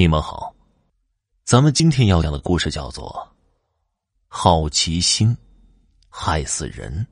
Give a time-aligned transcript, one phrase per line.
[0.00, 0.54] 你们好，
[1.42, 3.10] 咱们今天要讲的故事叫做
[4.28, 5.36] 《好奇心
[6.08, 7.04] 害死人》。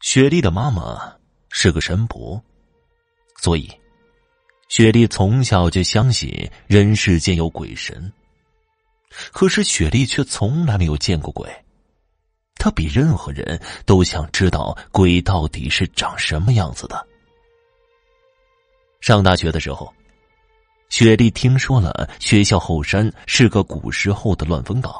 [0.00, 1.16] 雪莉的妈妈
[1.50, 2.42] 是个神婆，
[3.40, 3.70] 所以
[4.68, 8.12] 雪莉从小就相信人世间有鬼神。
[9.30, 11.48] 可是雪莉却从来没有见过鬼，
[12.56, 17.06] 她比任何人都想知道鬼到底是长什么样子的。
[19.00, 19.92] 上大学的时候，
[20.90, 24.92] 雪莉听说了学校后山是个古时候的乱坟岗，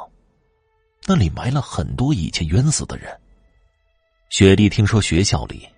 [1.06, 3.14] 那里埋了很多以前冤死的人。
[4.30, 5.68] 雪莉听说学校里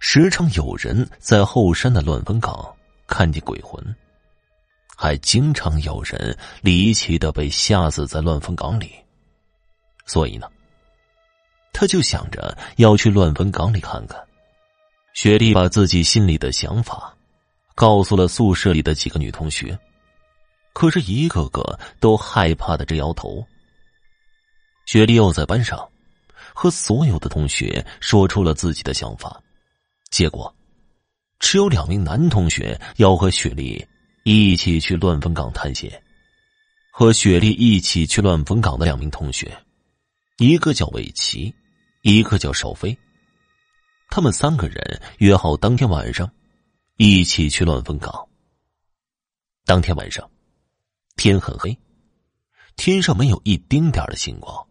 [0.00, 2.74] 时常有人在后山的乱坟岗
[3.06, 3.94] 看见鬼魂，
[4.96, 8.92] 还经常有人离奇的被吓死在乱坟岗里。
[10.04, 10.50] 所以呢，
[11.72, 14.20] 他就想着要去乱坟岗里看看。
[15.14, 17.11] 雪莉把自己心里的想法。
[17.74, 19.78] 告诉了宿舍里的几个女同学，
[20.72, 23.46] 可是一个个都害怕的直摇头。
[24.86, 25.88] 雪莉又在班上
[26.52, 29.42] 和所有的同学说出了自己的想法，
[30.10, 30.54] 结果
[31.38, 33.86] 只有两名男同学要和雪莉
[34.24, 36.02] 一起去乱坟岗探险。
[36.94, 39.50] 和雪莉一起去乱坟岗的两名同学，
[40.36, 41.54] 一个叫韦奇，
[42.02, 42.94] 一个叫邵飞。
[44.10, 46.30] 他们三个人约好当天晚上。
[46.96, 48.28] 一起去乱坟岗。
[49.64, 50.30] 当天晚上，
[51.16, 51.76] 天很黑，
[52.76, 54.66] 天上没有一丁点的星光。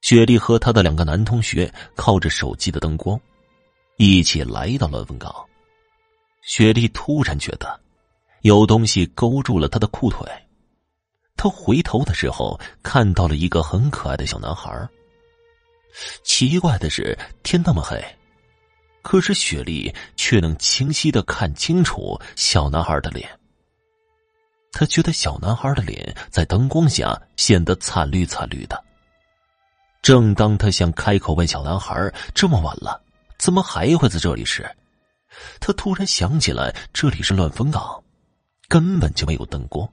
[0.00, 3.20] 雪莉和她的两个男同学靠着手机的灯光，
[3.98, 5.34] 一起来到乱坟岗。
[6.42, 7.78] 雪莉突然觉得
[8.40, 10.26] 有东西勾住了她的裤腿，
[11.36, 14.88] 她回头的时候看到了一个很可爱的小男孩。
[16.24, 18.02] 奇怪的是，天那么黑。
[19.02, 23.28] 可是雪莉却能清晰的看清楚小男孩的脸。
[24.72, 28.82] 他觉得小男孩的脸在灯光下显得惨绿惨绿的。
[30.00, 33.02] 正当他想开口问小男孩：“这么晚了，
[33.36, 34.64] 怎么还会在这里？”时，
[35.60, 38.02] 他突然想起来，这里是乱坟岗，
[38.68, 39.86] 根本就没有灯光，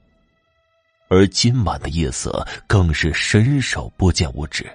[1.08, 4.70] 而今晚的夜色更是伸手不见五指。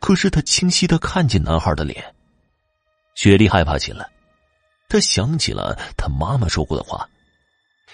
[0.00, 2.15] 可是他清晰的看见男孩的脸。
[3.16, 4.06] 雪莉害怕起来，
[4.90, 7.08] 她想起了她妈妈说过的话。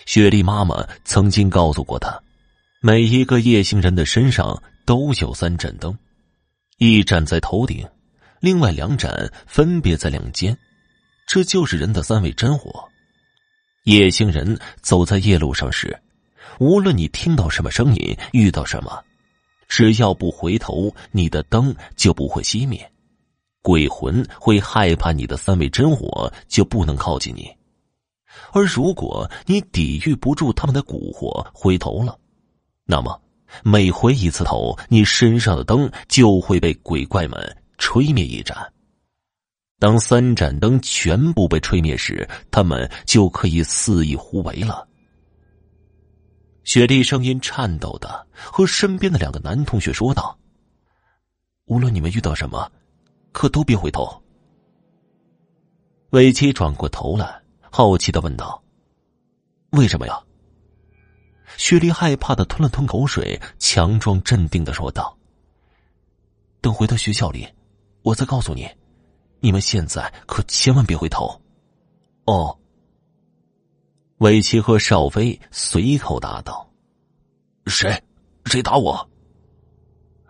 [0.04, 2.20] 雪莉妈妈曾经告诉过她，
[2.80, 5.96] 每一个夜行人的身上都有三盏灯，
[6.78, 7.88] 一盏在头顶，
[8.40, 10.58] 另外两盏分别在两肩，
[11.28, 12.84] 这就是人的三味真火。
[13.84, 15.96] 夜行人走在夜路上时，
[16.58, 19.00] 无论你听到什么声音，遇到什么，
[19.68, 22.90] 只要不回头，你的灯就不会熄灭。
[23.62, 27.44] 鬼魂会害怕你的三味真火，就不能靠近你；
[28.52, 32.18] 而如果你抵御不住他们的蛊惑，回头了，
[32.84, 33.22] 那么
[33.62, 38.56] 每回一次头，你身上的灯就会被鬼怪们吹灭一盏。
[39.78, 44.86] 当三盏灯全部被吹灭时，他们就可以肆意胡为了。
[46.64, 50.36] 雪莉声音颤抖的和身边的两个男同学说道
[51.66, 52.68] ：“无论你们遇到什么。”
[53.32, 54.22] 可都别回头。
[56.10, 58.62] 韦奇转过头来，好奇的问道
[59.72, 60.22] ：“为什么呀？”
[61.56, 65.16] 雪莉害怕的吞了吞口水，强装镇定的说道
[66.60, 67.48] ：“等回到学校里，
[68.02, 68.68] 我再告诉你。
[69.40, 71.40] 你们现在可千万别回头。”
[72.26, 72.56] 哦。
[74.18, 76.70] 韦奇和少飞随口答道
[77.66, 78.02] ：“谁？
[78.44, 79.08] 谁打我？”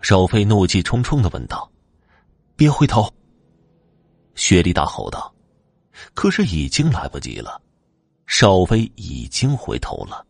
[0.00, 1.70] 少飞怒气冲冲的问道。
[2.62, 3.12] 别回头！
[4.36, 5.34] 雪莉大吼道。
[6.14, 7.60] 可是已经来不及了，
[8.28, 10.24] 邵飞已经回头了。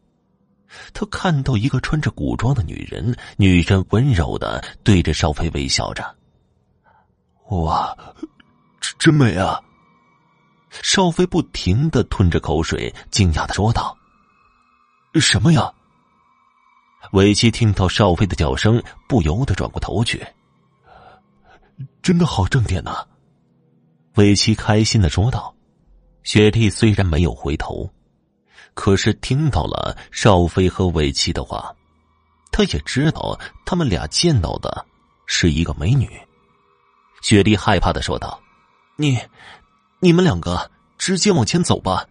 [0.94, 6.02] 他看到一个穿着古装的女人，女人温柔的对着邵飞微笑着。
[7.50, 7.94] 哇，
[8.98, 9.60] 真美啊！
[10.70, 13.94] 邵飞不停的吞着口水，惊讶的说道
[15.20, 15.70] ：“什么呀？”
[17.12, 20.26] 韦奇听到邵飞的叫声，不由得转过头去。
[22.02, 23.06] 真的好正点呐，
[24.14, 25.54] 韦奇开心的说道。
[26.24, 27.90] 雪莉虽然没有回头，
[28.74, 31.74] 可是听到了邵飞和韦奇的话，
[32.52, 33.36] 他也知道
[33.66, 34.86] 他们俩见到的
[35.26, 36.08] 是一个美女。
[37.22, 38.40] 雪莉害怕的说道
[38.96, 39.18] ：“你，
[39.98, 42.06] 你们两个直接往前走吧，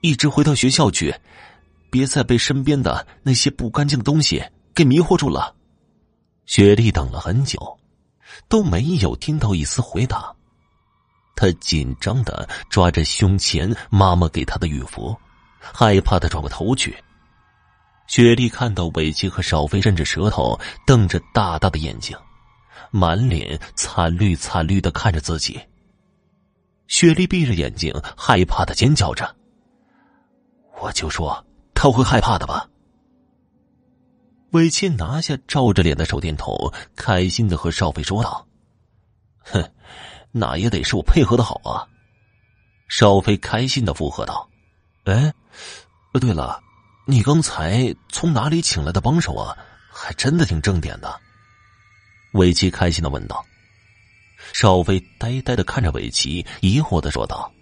[0.00, 1.14] 一直回到学校去，
[1.88, 4.42] 别再被身边的那些不干净的东西
[4.74, 5.54] 给迷惑住了。”
[6.46, 7.78] 雪莉等了很久。
[8.48, 10.34] 都没有听到一丝回答，
[11.34, 15.18] 他紧张的抓着胸前妈妈给他的玉佛，
[15.60, 16.96] 害怕的转过头去。
[18.06, 22.16] 雪莉看到伟奇和少飞伸着舌头，瞪着大大的眼睛，
[22.90, 25.60] 满脸惨绿惨绿的看着自己。
[26.88, 29.34] 雪莉闭着眼睛，害怕的尖叫着
[30.80, 31.42] ：“我就说
[31.74, 32.68] 他会害怕的吧。”
[34.52, 38.46] 韦奇拿下照着脸的手电筒，开心的和少飞说道
[39.44, 39.72] ：“哼，
[40.30, 41.88] 那也得是我配合的好啊。”
[42.88, 44.48] 少飞开心的附和道
[45.04, 45.32] ：“哎，
[46.20, 46.62] 对了。”
[47.04, 49.56] 你刚才从哪里请来的帮手啊？
[49.90, 51.20] 还真的挺正点的。
[52.34, 53.44] 韦奇开心的问道。
[54.52, 57.52] 少飞呆呆的看着韦奇，疑惑的说道：“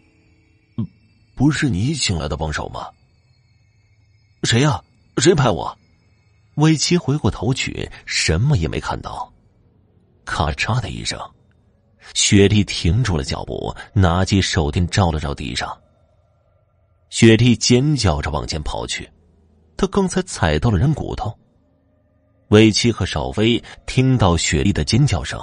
[1.35, 2.91] 不是你请来的帮手吗？
[4.43, 4.83] 谁呀？
[5.17, 5.75] 谁派我？”
[6.61, 9.33] 韦奇回过头去，什么也没看到。
[10.27, 11.19] 咔嚓的一声，
[12.15, 15.77] 雪莉停住了脚步，拿起手电照了照地上。
[17.09, 19.11] 雪莉尖叫着往前跑去。
[19.77, 21.35] 她刚才踩到了人骨头。
[22.49, 25.41] 韦奇和少飞听到雪莉的尖叫声，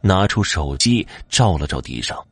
[0.00, 2.24] 拿出手机照了照地上。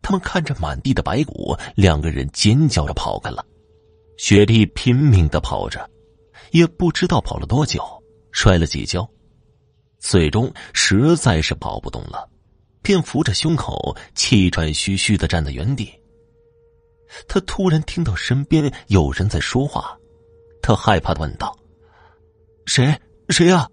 [0.00, 3.44] 他们看着满地的白骨，两个人尖叫着跑开了。
[4.16, 5.88] 雪莉拼命的跑着，
[6.50, 7.82] 也不知道跑了多久，
[8.32, 9.08] 摔了几跤，
[9.98, 12.28] 最终实在是跑不动了，
[12.82, 15.92] 便扶着胸口，气喘吁吁的站在原地。
[17.28, 19.96] 他突然听到身边有人在说话。
[20.60, 21.56] 他害怕的问道
[22.66, 23.00] ：“谁？
[23.28, 23.68] 谁呀？”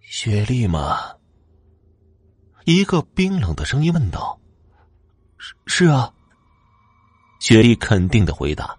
[0.00, 0.98] 雪莉吗？
[2.64, 4.40] 一个冰冷的声音问道。
[5.36, 6.10] “是是啊。”
[7.40, 8.74] 雪莉肯定的回答。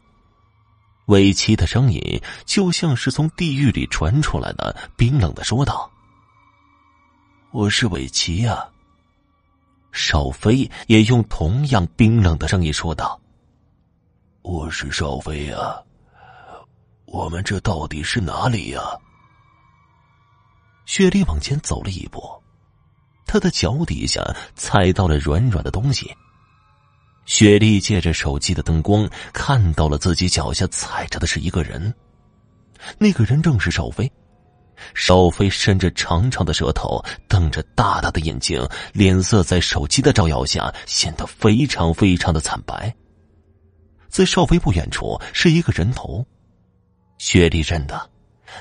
[1.07, 2.01] 韦奇的声音
[2.45, 5.89] 就像是从地狱里传出来的，冰冷的说道
[7.51, 8.67] ：“我是韦奇呀。”
[9.91, 13.19] 少飞也用同样冰冷的声音说道
[14.41, 15.77] ：“我是少飞呀。”
[17.05, 18.81] 我们这到底是哪里呀？
[20.85, 22.23] 雪莉往前走了一步，
[23.27, 24.23] 她的脚底下
[24.55, 26.11] 踩到了软软的东西。
[27.25, 31.93] 雪莉借着手机的灯光，看到了自己脚下踩着的是一个人。
[32.97, 34.11] 那个人正是少飞。
[34.93, 42.93] 少飞伸着长长的舌头，瞪着大大的眼睛，脸色在手机的照耀下显得非常非常的惨白。
[44.09, 46.25] 在少飞不远处是一个人头。
[47.19, 48.09] 雪莉认得，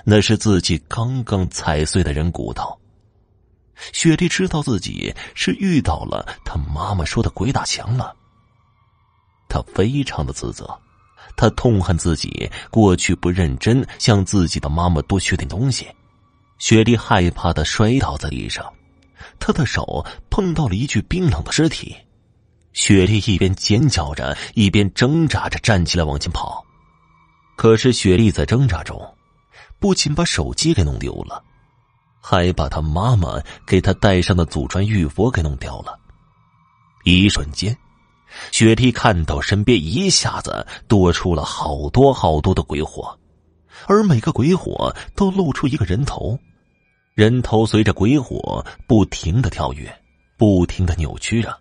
[0.04, 2.78] 那是自己刚刚踩碎的人骨头。
[3.92, 8.14] 雪莉知道自己是遇到了他妈妈说的鬼打墙了。
[9.52, 10.66] 他非常的自责，
[11.37, 15.87] 他痛恨自己过去不认真，向自己的妈妈多学点东西。
[16.58, 18.72] 雪莉害怕的摔倒在地上，
[19.38, 21.94] 她的手碰到了一具冰冷的尸体。
[22.72, 26.64] 雪莉一边尖叫着，一边挣扎着站起来往前跑。
[27.56, 28.98] 可是雪莉在挣扎中，
[29.78, 31.44] 不仅把手机给弄丢了，
[32.20, 35.98] 还把她妈妈给她带上的祖传玉佛给弄掉了。
[37.05, 37.76] 一瞬间，
[38.50, 43.19] 雪莉看到身边一下子多出了好多好多的鬼火，
[43.87, 46.38] 而每个鬼火都露出一个人头，
[47.14, 50.02] 人头随着鬼火不停的跳跃，
[50.38, 51.58] 不停的扭曲着。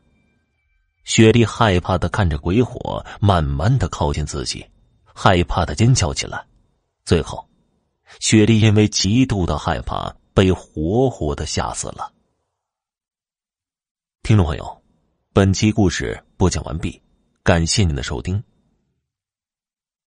[1.04, 4.66] 雪莉害怕的看着鬼火慢慢的靠近自己。
[5.14, 6.46] 害怕的尖叫起来，
[7.04, 7.46] 最后，
[8.22, 12.14] 雪莉因为极度的害怕，被活活的吓死了。
[14.24, 14.81] 听众朋友，
[15.34, 17.02] 本期故事播讲完毕，
[17.42, 18.44] 感谢您的收听。